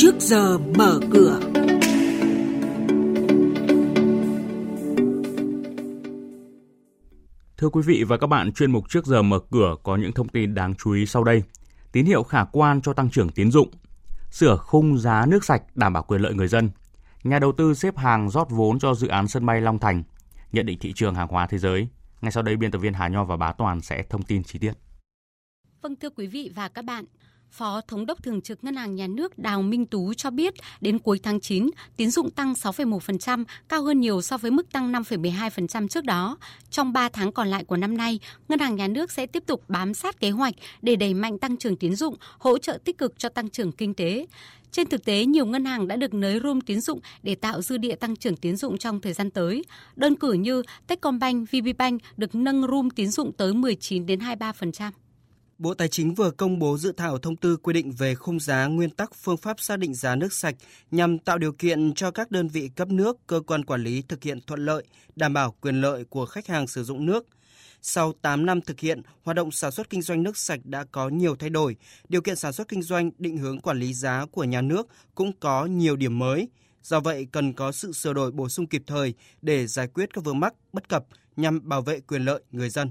[0.00, 1.40] trước giờ mở cửa.
[7.56, 10.28] Thưa quý vị và các bạn, chuyên mục trước giờ mở cửa có những thông
[10.28, 11.42] tin đáng chú ý sau đây.
[11.92, 13.70] Tín hiệu khả quan cho tăng trưởng tín dụng.
[14.30, 16.70] Sửa khung giá nước sạch đảm bảo quyền lợi người dân.
[17.24, 20.02] Nhà đầu tư xếp hàng rót vốn cho dự án sân bay Long Thành.
[20.52, 21.88] Nhận định thị trường hàng hóa thế giới.
[22.20, 24.58] Ngay sau đây biên tập viên Hà Nho và Bá Toàn sẽ thông tin chi
[24.58, 24.72] tiết.
[25.82, 27.04] Vâng thưa quý vị và các bạn,
[27.50, 30.98] Phó Thống đốc Thường trực Ngân hàng Nhà nước Đào Minh Tú cho biết đến
[30.98, 35.88] cuối tháng 9, tín dụng tăng 6,1%, cao hơn nhiều so với mức tăng 5,12%
[35.88, 36.36] trước đó.
[36.70, 39.62] Trong 3 tháng còn lại của năm nay, Ngân hàng Nhà nước sẽ tiếp tục
[39.68, 43.18] bám sát kế hoạch để đẩy mạnh tăng trưởng tín dụng, hỗ trợ tích cực
[43.18, 44.26] cho tăng trưởng kinh tế.
[44.72, 47.78] Trên thực tế, nhiều ngân hàng đã được nới room tín dụng để tạo dư
[47.78, 49.64] địa tăng trưởng tín dụng trong thời gian tới.
[49.96, 54.90] Đơn cử như Techcombank, VPBank được nâng room tín dụng tới 19 đến 23%.
[55.58, 58.66] Bộ Tài chính vừa công bố dự thảo thông tư quy định về khung giá
[58.66, 60.54] nguyên tắc phương pháp xác định giá nước sạch
[60.90, 64.22] nhằm tạo điều kiện cho các đơn vị cấp nước, cơ quan quản lý thực
[64.22, 64.84] hiện thuận lợi,
[65.16, 67.26] đảm bảo quyền lợi của khách hàng sử dụng nước.
[67.82, 71.08] Sau 8 năm thực hiện, hoạt động sản xuất kinh doanh nước sạch đã có
[71.08, 71.76] nhiều thay đổi.
[72.08, 75.32] Điều kiện sản xuất kinh doanh, định hướng quản lý giá của nhà nước cũng
[75.40, 76.48] có nhiều điểm mới.
[76.82, 80.24] Do vậy, cần có sự sửa đổi bổ sung kịp thời để giải quyết các
[80.24, 81.04] vướng mắc, bất cập
[81.36, 82.90] nhằm bảo vệ quyền lợi người dân.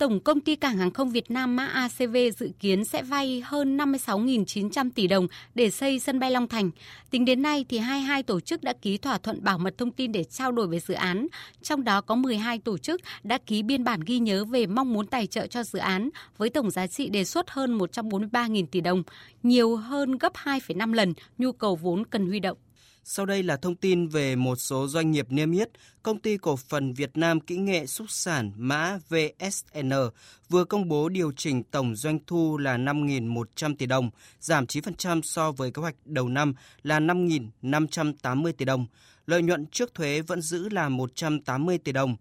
[0.00, 3.76] Tổng công ty Cảng hàng không Việt Nam mã ACV dự kiến sẽ vay hơn
[3.76, 6.70] 56.900 tỷ đồng để xây sân bay Long Thành.
[7.10, 10.12] Tính đến nay thì 22 tổ chức đã ký thỏa thuận bảo mật thông tin
[10.12, 11.26] để trao đổi về dự án,
[11.62, 15.06] trong đó có 12 tổ chức đã ký biên bản ghi nhớ về mong muốn
[15.06, 19.02] tài trợ cho dự án với tổng giá trị đề xuất hơn 143.000 tỷ đồng,
[19.42, 22.56] nhiều hơn gấp 2,5 lần nhu cầu vốn cần huy động.
[23.04, 25.68] Sau đây là thông tin về một số doanh nghiệp niêm yết.
[26.02, 29.92] Công ty cổ phần Việt Nam Kỹ nghệ Xúc sản mã VSN
[30.48, 35.52] vừa công bố điều chỉnh tổng doanh thu là 5.100 tỷ đồng, giảm 9% so
[35.52, 38.86] với kế hoạch đầu năm là 5.580 tỷ đồng.
[39.26, 42.16] Lợi nhuận trước thuế vẫn giữ là 180 tỷ đồng.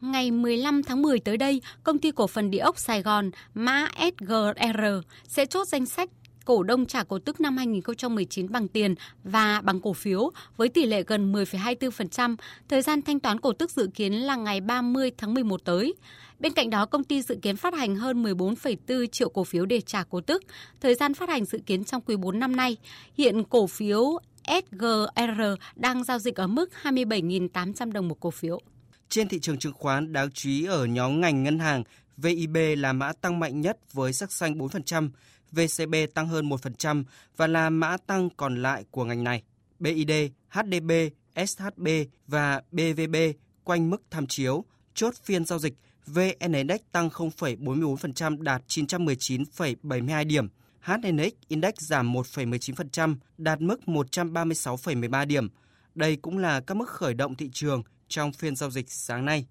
[0.00, 3.88] Ngày 15 tháng 10 tới đây, công ty cổ phần địa ốc Sài Gòn mã
[3.98, 4.84] SGR
[5.28, 6.10] sẽ chốt danh sách
[6.46, 10.86] cổ đông trả cổ tức năm 2019 bằng tiền và bằng cổ phiếu với tỷ
[10.86, 12.36] lệ gần 10,24%.
[12.68, 15.94] Thời gian thanh toán cổ tức dự kiến là ngày 30 tháng 11 tới.
[16.38, 19.80] Bên cạnh đó, công ty dự kiến phát hành hơn 14,4 triệu cổ phiếu để
[19.80, 20.42] trả cổ tức.
[20.80, 22.76] Thời gian phát hành dự kiến trong quý 4 năm nay.
[23.14, 25.42] Hiện cổ phiếu SGR
[25.76, 28.60] đang giao dịch ở mức 27.800 đồng một cổ phiếu.
[29.08, 31.82] Trên thị trường chứng khoán đáng chú ý ở nhóm ngành ngân hàng,
[32.16, 35.08] VIB là mã tăng mạnh nhất với sắc xanh 4%,
[35.52, 37.04] VCB tăng hơn 1%
[37.36, 39.42] và là mã tăng còn lại của ngành này.
[39.78, 40.10] BID,
[40.48, 40.92] HDB,
[41.46, 41.88] SHB
[42.26, 43.16] và BVB
[43.64, 44.64] quanh mức tham chiếu,
[44.94, 45.74] chốt phiên giao dịch
[46.06, 50.48] VN Index tăng 0,44% đạt 919,72 điểm.
[50.80, 55.48] HNX Index giảm 1,19%, đạt mức 136,13 điểm.
[55.94, 59.46] Đây cũng là các mức khởi động thị trường trong phiên giao dịch sáng nay.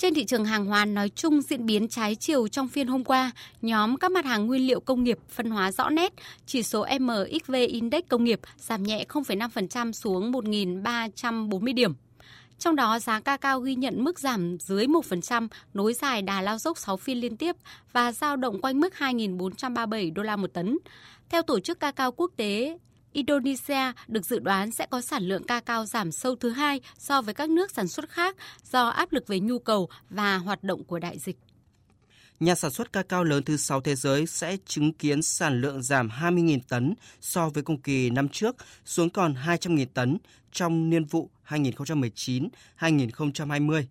[0.00, 3.30] Trên thị trường hàng hóa nói chung diễn biến trái chiều trong phiên hôm qua,
[3.62, 6.12] nhóm các mặt hàng nguyên liệu công nghiệp phân hóa rõ nét,
[6.46, 11.94] chỉ số MXV Index công nghiệp giảm nhẹ 0,5% xuống 1.340 điểm.
[12.58, 16.58] Trong đó, giá ca cao ghi nhận mức giảm dưới 1%, nối dài đà lao
[16.58, 17.56] dốc 6 phiên liên tiếp
[17.92, 20.78] và giao động quanh mức 2.437 đô la một tấn.
[21.28, 22.78] Theo Tổ chức Ca cao Quốc tế
[23.12, 27.22] Indonesia được dự đoán sẽ có sản lượng ca cao giảm sâu thứ hai so
[27.22, 28.36] với các nước sản xuất khác
[28.72, 31.36] do áp lực về nhu cầu và hoạt động của đại dịch.
[32.40, 35.82] Nhà sản xuất ca cao lớn thứ 6 thế giới sẽ chứng kiến sản lượng
[35.82, 40.18] giảm 20.000 tấn so với cùng kỳ năm trước, xuống còn 200.000 tấn
[40.52, 43.84] trong niên vụ 2019-2020.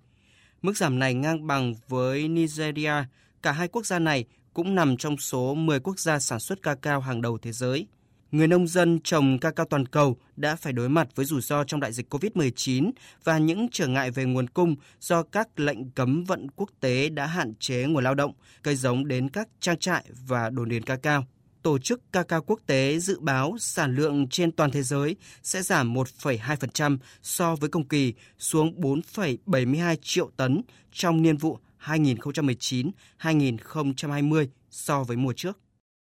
[0.62, 2.94] Mức giảm này ngang bằng với Nigeria.
[3.42, 6.76] Cả hai quốc gia này cũng nằm trong số 10 quốc gia sản xuất ca
[6.76, 7.88] cao hàng đầu thế giới
[8.32, 11.64] người nông dân trồng ca cao toàn cầu đã phải đối mặt với rủi ro
[11.64, 12.92] trong đại dịch COVID-19
[13.24, 17.26] và những trở ngại về nguồn cung do các lệnh cấm vận quốc tế đã
[17.26, 18.34] hạn chế nguồn lao động,
[18.64, 21.26] cây giống đến các trang trại và đồn điền ca cao.
[21.62, 25.62] Tổ chức ca cao quốc tế dự báo sản lượng trên toàn thế giới sẽ
[25.62, 30.62] giảm 1,2% so với cùng kỳ xuống 4,72 triệu tấn
[30.92, 35.58] trong niên vụ 2019-2020 so với mùa trước.